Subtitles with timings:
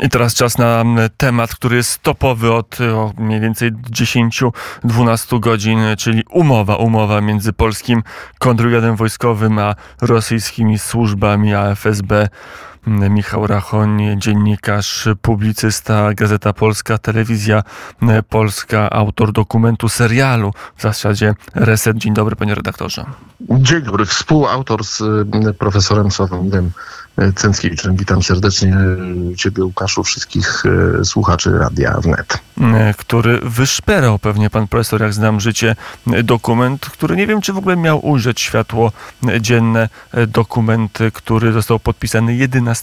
[0.00, 0.84] I teraz czas na
[1.16, 2.78] temat, który jest topowy od
[3.18, 8.02] mniej więcej 10-12 godzin, czyli umowa, umowa między polskim
[8.38, 12.12] kontrwywiadem wojskowym a rosyjskimi służbami AFSB.
[12.88, 17.62] Michał Rachoń, dziennikarz, publicysta, Gazeta Polska, Telewizja
[18.28, 21.96] Polska, autor dokumentu serialu w zasadzie Reset.
[21.96, 23.04] Dzień dobry, panie redaktorze.
[23.40, 25.02] Dzień dobry, współautor z
[25.58, 26.70] profesorem Sławomirem
[27.34, 27.96] Cęckiewiczem.
[27.96, 28.76] Witam serdecznie
[29.36, 30.62] Ciebie, Łukaszu, wszystkich
[31.00, 32.38] e, słuchaczy Radia Wnet.
[32.60, 35.76] E, który wyszperał pewnie pan profesor, jak znam życie,
[36.24, 38.92] dokument, który nie wiem, czy w ogóle miał ujrzeć światło
[39.40, 39.88] dzienne.
[40.12, 42.77] E, dokument, który został podpisany 11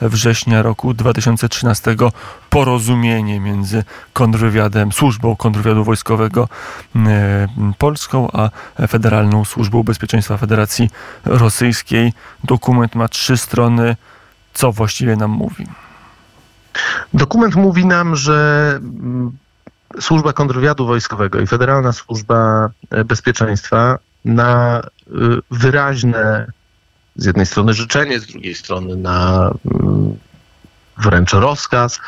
[0.00, 1.96] września roku 2013.
[2.50, 6.48] Porozumienie między kontrwywiadem, służbą kontrwywiadu wojskowego
[7.78, 8.50] polską, a
[8.86, 10.90] Federalną Służbą Bezpieczeństwa Federacji
[11.24, 12.12] Rosyjskiej.
[12.44, 13.96] Dokument ma trzy strony
[14.56, 15.66] co właściwie nam mówi?
[17.14, 19.36] Dokument mówi nam, że mm,
[20.00, 25.12] Służba Kontrwywiadu Wojskowego i Federalna Służba e, Bezpieczeństwa na y,
[25.50, 26.46] wyraźne
[27.16, 29.50] z jednej strony życzenie, z drugiej strony na
[29.80, 30.16] mm,
[30.96, 32.00] wręcz rozkaz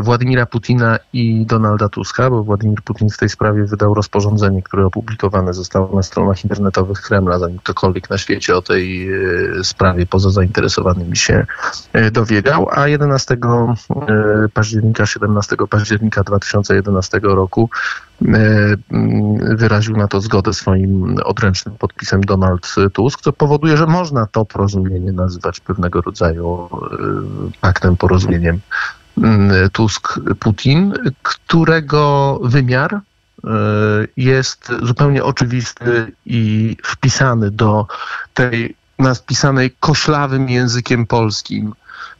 [0.00, 5.54] Władimira Putina i Donalda Tuska, bo Władimir Putin w tej sprawie wydał rozporządzenie, które opublikowane
[5.54, 11.16] zostało na stronach internetowych Kremla, zanim ktokolwiek na świecie o tej e, sprawie poza zainteresowanymi
[11.16, 11.46] się
[11.92, 13.36] e, dowiedział, a 11
[14.54, 17.70] października, 17 października 2011 roku
[19.56, 25.12] wyraził na to zgodę swoim odręcznym podpisem Donald Tusk, co powoduje, że można to porozumienie
[25.12, 26.68] nazywać pewnego rodzaju
[27.60, 28.60] paktem, porozumieniem
[29.72, 33.00] Tusk-Putin, którego wymiar e,
[34.16, 37.86] jest zupełnie oczywisty i wpisany do
[38.34, 41.72] tej napisanej koślawym językiem polskim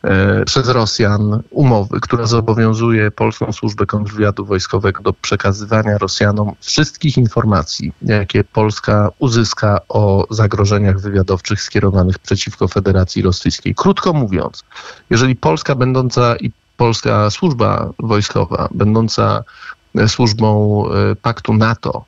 [0.03, 7.93] e, przez Rosjan umowy, która zobowiązuje Polską Służbę Kontrwywiadu Wojskowego do przekazywania Rosjanom wszystkich informacji,
[8.03, 13.75] jakie Polska uzyska o zagrożeniach wywiadowczych skierowanych przeciwko Federacji Rosyjskiej.
[13.75, 14.65] Krótko mówiąc,
[15.11, 19.45] jeżeli Polska będąca i polska służba wojskowa, będąca
[19.99, 22.05] e, służbą e, paktu NATO,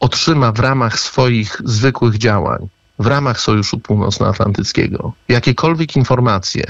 [0.00, 2.68] otrzyma w ramach swoich zwykłych działań,
[2.98, 6.64] w ramach Sojuszu Północnoatlantyckiego, jakiekolwiek informacje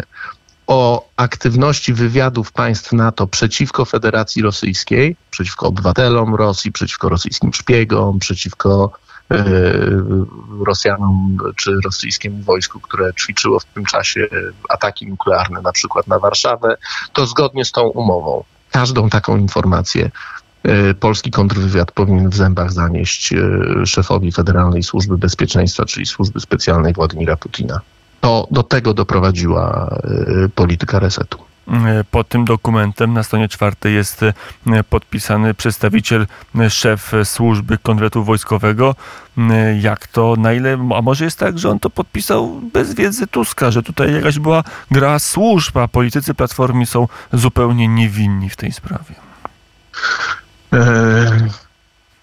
[0.66, 8.92] o aktywności wywiadów państw NATO przeciwko Federacji Rosyjskiej, przeciwko obywatelom Rosji, przeciwko rosyjskim szpiegom, przeciwko
[10.66, 14.26] Rosjanom czy rosyjskiemu wojsku, które ćwiczyło w tym czasie
[14.68, 16.76] ataki nuklearne na przykład na Warszawę,
[17.12, 20.10] to zgodnie z tą umową każdą taką informację
[20.62, 26.92] e, polski kontrwywiad powinien w zębach zanieść e, szefowi Federalnej Służby Bezpieczeństwa, czyli Służby Specjalnej
[26.92, 27.80] Władimira Putina.
[28.20, 29.96] To do tego doprowadziła
[30.54, 31.38] polityka resetu.
[31.68, 36.26] E, pod tym dokumentem na stronie czwartej jest e, podpisany przedstawiciel,
[36.58, 38.94] e, szef służby kontrwywiadu wojskowego.
[39.80, 43.70] Jak to, na ile, a może jest tak, że on to podpisał bez wiedzy Tuska,
[43.70, 49.14] że tutaj jakaś była gra służb, a politycy Platformy są zupełnie niewinni w tej sprawie.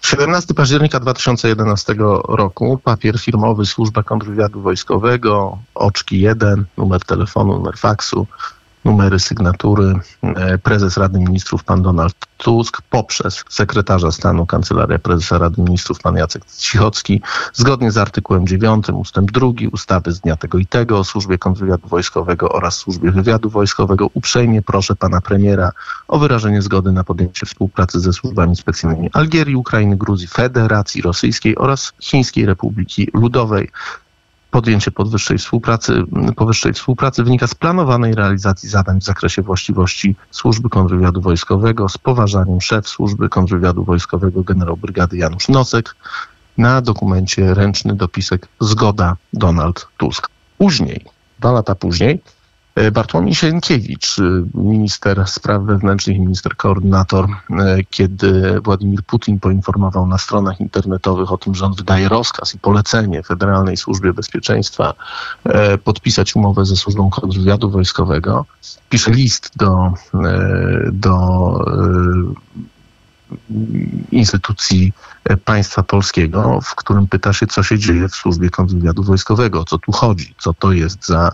[0.02, 1.94] 17 października 2011
[2.28, 8.26] roku papier firmowy Służba Kontrwywiadu Wojskowego, oczki 1, numer telefonu, numer faksu,
[8.84, 15.62] numery sygnatury e, prezes Rady Ministrów pan Donald Tusk poprzez sekretarza stanu Kancelaria Prezesa Rady
[15.62, 17.22] Ministrów pan Jacek Cichocki.
[17.52, 21.88] Zgodnie z artykułem 9 ustęp 2 ustawy z dnia tego i tego o służbie kontrwywiadu
[21.88, 25.70] wojskowego oraz służbie wywiadu wojskowego uprzejmie proszę pana premiera
[26.08, 31.92] o wyrażenie zgody na podjęcie współpracy ze służbami specjalnymi Algierii, Ukrainy, Gruzji, Federacji Rosyjskiej oraz
[32.00, 33.70] Chińskiej Republiki Ludowej
[34.52, 36.02] podjęcie podwyższej współpracy,
[36.36, 42.60] powyższej współpracy wynika z planowanej realizacji zadań w zakresie właściwości służby kontrwywiadu wojskowego z poważaniem
[42.60, 45.96] szef służby kontrwywiadu wojskowego generał brygady Janusz Nosek
[46.58, 50.28] na dokumencie ręczny dopisek zgoda Donald Tusk.
[50.58, 51.04] Później,
[51.38, 52.22] dwa lata później,
[52.92, 54.22] Bartłomiej Sienkiewicz, e,
[54.54, 61.54] minister spraw wewnętrznych minister koordynator, e, kiedy Władimir Putin poinformował na stronach internetowych o tym,
[61.54, 64.94] że on wydaje rozkaz i polecenie Federalnej Służbie Bezpieczeństwa
[65.84, 68.46] podpisać umowę ze służbą kontrwywiadu wojskowego,
[68.88, 69.92] pisze list do,
[70.92, 71.58] do
[74.12, 74.92] instytucji
[75.44, 79.92] państwa polskiego, w którym pyta się, co się dzieje w służbie kontrwywiadu wojskowego, co tu
[79.92, 81.32] chodzi, co to jest za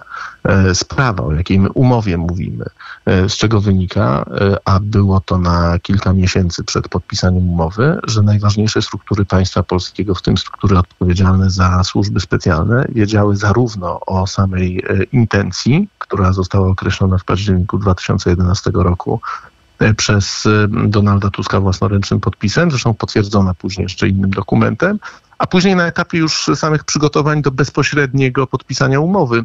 [0.75, 2.65] sprawa, o jakiej my umowie mówimy,
[3.07, 4.25] z czego wynika,
[4.65, 10.23] a było to na kilka miesięcy przed podpisaniem umowy, że najważniejsze struktury państwa polskiego, w
[10.23, 17.25] tym struktury odpowiedzialne za służby specjalne, wiedziały zarówno o samej intencji, która została określona w
[17.25, 19.48] październiku 2011 roku e,
[19.97, 24.99] przez e, Donalda Tuska własnoręcznym podpisem, zresztą potwierdzona później jeszcze innym dokumentem,
[25.39, 29.45] a później na etapie już samych przygotowań do bezpośredniego podpisania umowy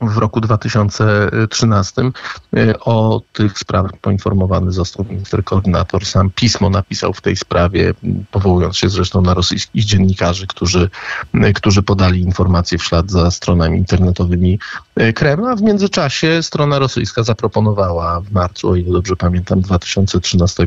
[0.00, 6.06] w roku 2013 e, o tych sprawach poinformowany został minister koordynator.
[6.06, 7.94] Sam pismo napisał w tej sprawie,
[8.30, 10.90] powołując się zresztą na rosyjskich dziennikarzy, którzy,
[11.34, 14.58] e, którzy podali informacje w ślad za stronami internetowymi
[14.96, 15.56] e, Kremla.
[15.56, 20.66] W międzyczasie strona rosyjska zaproponowała w marcu, o ile dobrze pamiętam, 2013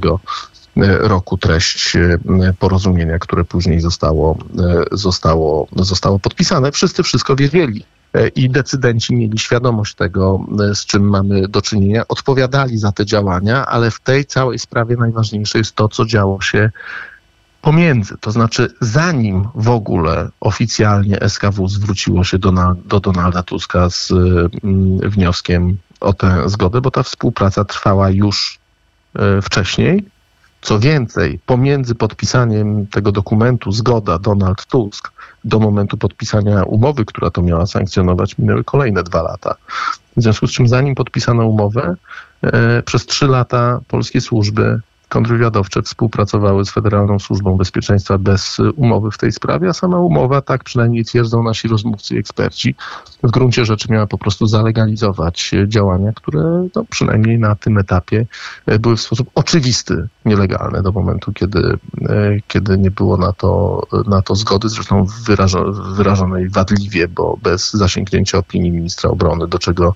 [1.00, 1.98] roku treść
[2.60, 4.38] porozumienia, które później zostało,
[4.92, 6.72] zostało, zostało podpisane.
[6.72, 7.86] Wszyscy wszystko wiedzieli.
[8.13, 13.06] E, i decydenci mieli świadomość tego, e, z czym mamy do czynienia, odpowiadali za te
[13.06, 16.72] działania, ale w tej całej sprawie najważniejsze jest to, co działo się
[17.62, 18.18] pomiędzy.
[18.18, 22.52] To znaczy, zanim w ogóle oficjalnie SKW zwróciło się do,
[22.86, 28.60] do Donalda Tuska z mm, wnioskiem o tę zgodę, bo ta współpraca trwała już
[29.42, 30.06] wcześniej.
[30.62, 35.12] Co więcej, pomiędzy podpisaniem tego dokumentu zgoda Donald Tusk
[35.44, 39.56] do momentu podpisania umowy, która to miała sankcjonować, minęły kolejne dwa lata.
[40.18, 41.96] W związku z czym, zanim podpisano umowę,
[42.44, 44.80] e, przez trzy lata polskie służby
[45.12, 50.63] kontrwywiadowcze współpracowały z Federalną Służbą Bezpieczeństwa bez umowy w tej sprawie, a sama umowa, tak
[50.63, 52.75] przynajmniej twierdzą nasi rozmówcy i eksperci,
[53.24, 58.25] w gruncie rzeczy miała po prostu zalegalizować działania, które no, przynajmniej na tym etapie
[58.66, 61.78] e, były w sposób oczywisty nielegalne do momentu, kiedy,
[62.48, 65.06] kiedy nie było na to, na to zgody, zresztą
[65.96, 69.96] wyrażonej wadliwie, bo bez zasięgnięcia opinii ministra obrony, do czego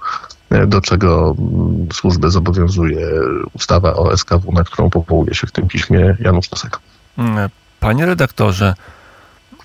[0.68, 3.08] do czego mm, służbę zobowiązuje
[3.54, 6.80] ustawa o SKW, na którą powołuje się w tym piśmie Janusz Nosek.
[7.18, 7.50] Mm,
[7.80, 8.74] panie redaktorze,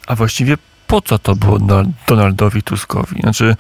[0.07, 0.57] a właściwie
[0.91, 1.59] po co to było
[2.09, 3.21] Donaldowi Tuskowi?
[3.21, 3.57] Znaczy,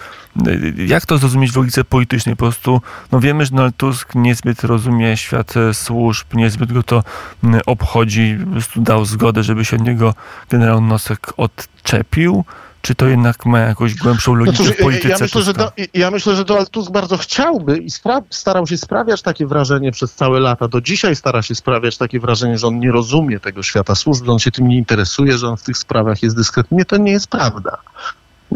[0.77, 2.37] jak to zrozumieć w logice politycznej?
[2.37, 2.81] Po prostu,
[3.13, 7.05] no wiemy, że Donald Tusk niezbyt rozumie świat e, służb, niezbyt go to
[7.45, 10.15] mm, obchodzi, po prostu dał zgodę, żeby się od niego
[10.49, 12.45] generał Nosek odczepił
[12.82, 15.73] czy to jednak ma jakąś głębszą logikę no cóż, w polityce ja myślę, że do,
[15.94, 20.15] ja myślę, że Donald Tusk bardzo chciałby i spra- starał się sprawiać takie wrażenie przez
[20.15, 20.69] całe lata.
[20.69, 24.32] Do dzisiaj stara się sprawiać takie wrażenie, że on nie rozumie tego świata służb, że
[24.32, 26.77] on się tym nie interesuje, że on w tych sprawach jest dyskretny.
[26.77, 27.79] Nie, to nie jest prawda.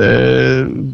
[0.01, 0.07] E,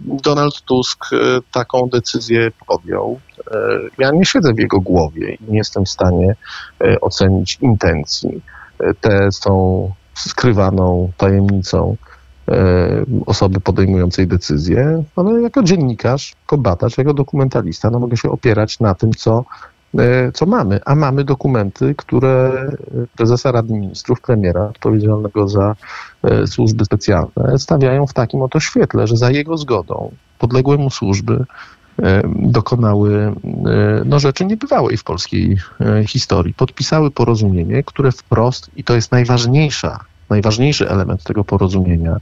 [0.05, 1.17] Donald Tusk e,
[1.53, 3.21] taką decyzję podjął.
[3.51, 3.59] E,
[3.99, 6.35] ja nie siedzę w jego głowie i nie jestem w stanie
[7.01, 8.43] ocenić intencji.
[9.01, 11.97] Te są skrywaną tajemnicą
[13.27, 18.95] osoby podejmującej decyzje, ale jako dziennikarz, jako badacz, jako dokumentalista, no mogę się opierać na
[18.95, 19.45] tym, co,
[19.99, 20.81] e, co mamy.
[20.87, 22.53] A mamy dokumenty, które
[23.17, 25.77] prezesa Rady Ministrów, premiera odpowiedzialnego za
[26.23, 31.45] e, służby specjalne, stawiają w takim oto świetle, że za jego zgodą podległe mu służby
[32.37, 33.33] dokonały
[34.05, 35.59] no, rzeczy niebywałej w polskiej
[36.07, 36.55] historii.
[36.55, 42.17] Podpisały porozumienie, które wprost, i to jest najważniejsza najważniejszy element tego porozumienia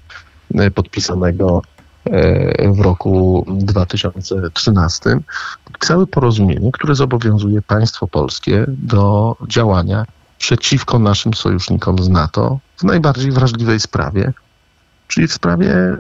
[0.54, 1.62] e, podpisanego
[2.04, 5.18] e, w roku 2013
[5.64, 10.04] podpisały porozumienie, które zobowiązuje państwo polskie do działania
[10.38, 14.32] przeciwko naszym sojusznikom z NATO w najbardziej wrażliwej sprawie,
[15.08, 15.96] czyli w sprawie e,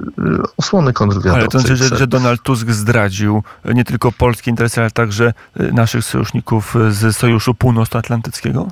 [0.56, 1.40] osłony kontrwywiadowczej.
[1.40, 6.04] Ale to znaczy, że, że Donald Tusk zdradził nie tylko polskie interesy, ale także naszych
[6.04, 8.68] sojuszników z Sojuszu Północnoatlantyckiego?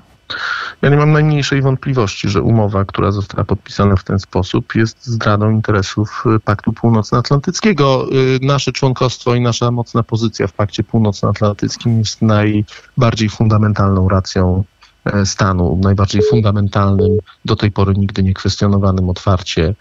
[0.83, 5.51] Ja nie mam najmniejszej wątpliwości, że umowa, która została podpisana w ten sposób, jest zdradą
[5.51, 8.07] interesów y, Paktu Północnoatlantyckiego.
[8.13, 14.65] Y, nasze członkostwo i nasza mocna pozycja w Pakcie Północnoatlantyckim jest najbardziej fundamentalną racją
[15.05, 19.75] e, stanu, najbardziej fundamentalnym, do tej pory nigdy nie kwestionowanym otwarcie,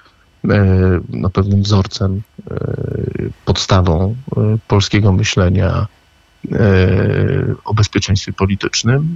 [0.50, 0.66] e,
[1.10, 2.22] no, pewnym wzorcem,
[2.52, 2.56] e,
[3.46, 4.16] podstawą
[4.68, 5.88] polskiego myślenia
[7.66, 9.16] o bezpieczeństwie politycznym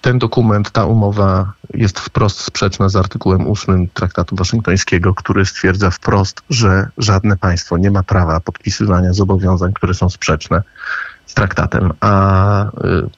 [0.00, 6.42] ten dokument, ta umowa jest wprost sprzeczna z artykułem 8 Traktatu Waszyngtońskiego, który stwierdza wprost,
[6.50, 10.62] że żadne państwo nie ma prawa podpisywania zobowiązań, które są sprzeczne
[11.26, 12.70] z traktatem, a y,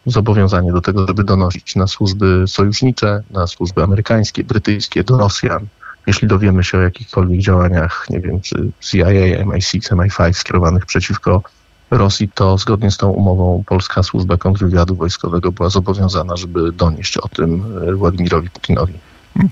[0.06, 5.66] zobowiązanie do tego, żeby donosić na służby sojusznicze, na służby amerykańskie, brytyjskie, do Rosjan,
[6.06, 9.06] jeśli dowiemy się o jakichkolwiek działaniach, nie wiem, czy CIA,
[9.44, 11.42] MI6, MI5 skierowanych przeciwko
[11.92, 17.28] Rosji, to zgodnie z tą umową polska służba kontrwywiadu wojskowego była zobowiązana, żeby donieść o
[17.28, 18.94] tym e, Władimirowi Putinowi.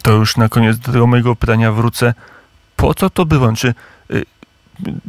[0.02, 2.14] To już na koniec do tego mojego pytania wrócę.
[2.76, 3.52] Po co to było?
[3.52, 3.74] Czy
[4.10, 4.24] y,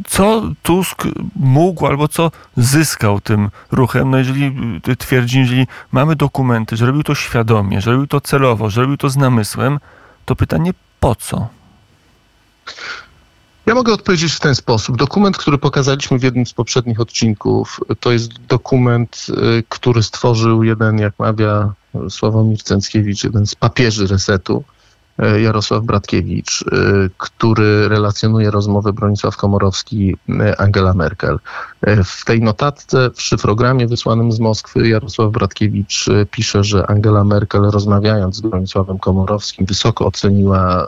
[0.07, 1.03] co Tusk
[1.35, 4.09] mógł albo co zyskał tym ruchem?
[4.09, 4.51] No jeżeli
[4.87, 8.97] y, twierdzi, jeżeli mamy dokumenty, że robił to świadomie, że robił to celowo, że robił
[8.97, 9.79] to z namysłem,
[10.25, 11.47] to pytanie po co?
[13.65, 14.97] Ja mogę odpowiedzieć w ten sposób.
[14.97, 20.99] Dokument, który pokazaliśmy w jednym z poprzednich odcinków, to jest dokument, y, który stworzył jeden,
[20.99, 21.73] jak mawia
[22.09, 24.63] Sławomir Cęckiewicz, jeden z papieży resetu,
[25.41, 26.65] Jarosław Bratkiewicz, y,
[27.17, 30.15] który relacjonuje rozmowę Bronisław Komorowski,
[30.57, 31.39] Angela Merkel.
[32.05, 38.35] W tej notatce, w szyfrogramie wysłanym z Moskwy, Jarosław Bratkiewicz pisze, że Angela Merkel, rozmawiając
[38.35, 40.87] z Bronisławem Komorowskim, wysoko oceniła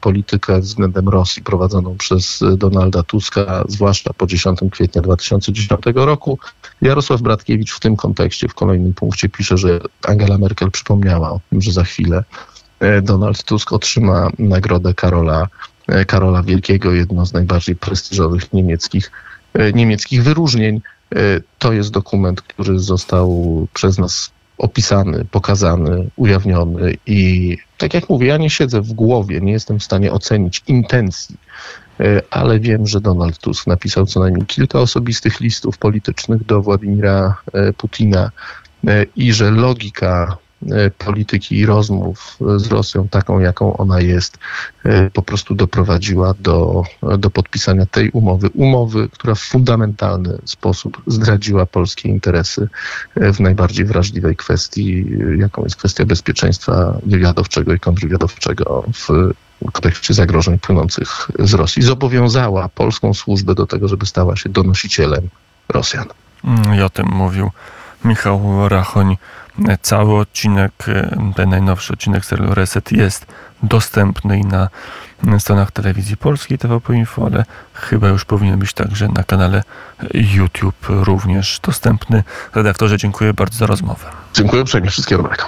[0.00, 6.38] politykę względem Rosji prowadzoną przez Donalda Tuska, zwłaszcza po 10 kwietnia 2010 roku.
[6.82, 11.62] Jarosław Bratkiewicz w tym kontekście, w kolejnym punkcie pisze, że Angela Merkel przypomniała o tym,
[11.62, 12.24] że za chwilę
[13.02, 15.48] Donald Tusk otrzyma nagrodę Karola,
[16.06, 19.10] Karola Wielkiego, jedno z najbardziej prestiżowych niemieckich,
[19.74, 20.80] niemieckich wyróżnień.
[21.58, 28.36] To jest dokument, który został przez nas opisany, pokazany, ujawniony i tak jak mówię, ja
[28.36, 31.36] nie siedzę w głowie, nie jestem w stanie ocenić intencji,
[32.30, 37.36] ale wiem, że Donald Tusk napisał co najmniej kilka osobistych listów politycznych do Władimira
[37.76, 38.30] Putina
[39.16, 40.36] i że logika
[40.98, 44.38] polityki i rozmów z Rosją, taką jaką ona jest,
[45.12, 46.82] po prostu doprowadziła do,
[47.18, 48.50] do podpisania tej umowy.
[48.54, 52.68] Umowy, która w fundamentalny sposób zdradziła polskie interesy
[53.16, 55.06] w najbardziej wrażliwej kwestii,
[55.38, 59.32] jaką jest kwestia bezpieczeństwa wywiadowczego i kontrwywiadowczego w
[59.72, 61.82] kontekście zagrożeń płynących z Rosji.
[61.82, 65.28] Zobowiązała polską służbę do tego, żeby stała się donosicielem
[65.68, 66.06] Rosjan.
[66.78, 67.50] I o tym mówił
[68.04, 69.16] Michał Rachoń.
[69.82, 70.72] Cały odcinek,
[71.36, 73.26] ten najnowszy odcinek serialu Reset jest
[73.62, 74.68] dostępny i na
[75.38, 79.62] stronach telewizji polskiej TVP Info, ale chyba już powinien być także na kanale
[80.14, 82.24] YouTube również dostępny.
[82.54, 84.04] Redaktorze, dziękuję bardzo za rozmowę.
[84.34, 84.90] Dziękuję uprzejmie.
[84.90, 85.44] Wszystkiego dobrego.